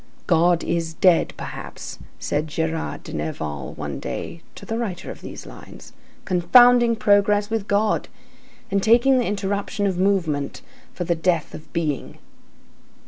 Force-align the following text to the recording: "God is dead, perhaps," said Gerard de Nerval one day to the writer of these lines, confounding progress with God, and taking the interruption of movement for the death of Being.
"God 0.25 0.63
is 0.63 0.95
dead, 0.95 1.31
perhaps," 1.37 1.99
said 2.17 2.47
Gerard 2.47 3.03
de 3.03 3.13
Nerval 3.13 3.75
one 3.75 3.99
day 3.99 4.41
to 4.55 4.65
the 4.65 4.79
writer 4.79 5.11
of 5.11 5.21
these 5.21 5.45
lines, 5.45 5.93
confounding 6.25 6.95
progress 6.95 7.51
with 7.51 7.67
God, 7.67 8.07
and 8.71 8.81
taking 8.81 9.19
the 9.19 9.27
interruption 9.27 9.85
of 9.85 9.99
movement 9.99 10.63
for 10.91 11.03
the 11.03 11.13
death 11.13 11.53
of 11.53 11.71
Being. 11.71 12.17